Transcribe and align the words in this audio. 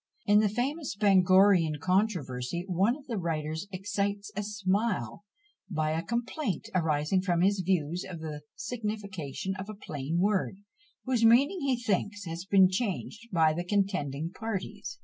In 0.25 0.39
the 0.39 0.49
famous 0.49 0.95
Bangorian 0.95 1.75
controversy, 1.79 2.65
one 2.67 2.97
of 2.97 3.05
the 3.05 3.19
writers 3.19 3.67
excites 3.71 4.31
a 4.35 4.41
smile 4.41 5.25
by 5.69 5.91
a 5.91 6.01
complaint, 6.01 6.71
arising 6.73 7.21
from 7.21 7.41
his 7.41 7.61
views 7.63 8.03
of 8.03 8.19
the 8.19 8.41
signification 8.55 9.55
of 9.57 9.69
a 9.69 9.75
plain 9.75 10.17
word, 10.19 10.57
whose 11.05 11.23
meaning 11.23 11.59
he 11.61 11.77
thinks 11.77 12.25
had 12.25 12.39
been 12.49 12.67
changed 12.67 13.27
by 13.31 13.53
the 13.53 13.63
contending 13.63 14.31
parties. 14.31 14.97